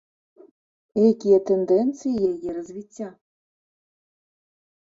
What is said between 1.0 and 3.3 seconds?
Якія тэндэнцыі яе развіцця?